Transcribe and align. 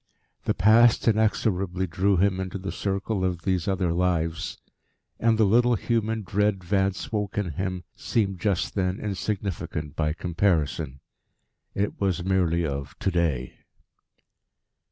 The 0.45 0.55
Past 0.55 1.07
inexorably 1.07 1.85
drew 1.85 2.17
him 2.17 2.39
into 2.39 2.57
the 2.57 2.71
circle 2.71 3.23
of 3.23 3.43
these 3.43 3.67
other 3.67 3.93
lives, 3.93 4.57
and 5.19 5.37
the 5.37 5.43
little 5.45 5.75
human 5.75 6.23
dread 6.23 6.63
Vance 6.63 7.11
woke 7.11 7.37
in 7.37 7.51
him 7.51 7.83
seemed 7.95 8.39
just 8.39 8.73
then 8.73 8.99
insignificant 8.99 9.95
by 9.95 10.13
comparison. 10.13 11.01
It 11.75 12.01
was 12.01 12.23
merely 12.25 12.65
of 12.65 12.97
To 12.97 13.11
day. 13.11 13.59